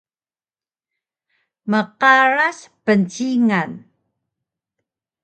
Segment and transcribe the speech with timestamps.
[1.71, 3.71] Mqaras pncingan